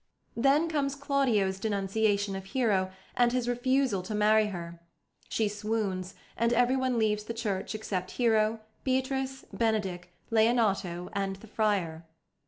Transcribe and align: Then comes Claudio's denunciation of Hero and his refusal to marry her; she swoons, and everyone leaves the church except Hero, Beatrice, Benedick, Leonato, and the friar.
Then 0.35 0.67
comes 0.67 0.95
Claudio's 0.95 1.59
denunciation 1.59 2.35
of 2.35 2.45
Hero 2.45 2.89
and 3.15 3.31
his 3.31 3.47
refusal 3.47 4.01
to 4.01 4.15
marry 4.15 4.47
her; 4.47 4.81
she 5.29 5.47
swoons, 5.47 6.15
and 6.35 6.51
everyone 6.51 6.97
leaves 6.97 7.25
the 7.25 7.35
church 7.35 7.75
except 7.75 8.09
Hero, 8.17 8.61
Beatrice, 8.83 9.45
Benedick, 9.53 10.11
Leonato, 10.31 11.09
and 11.13 11.35
the 11.35 11.45
friar. 11.45 12.07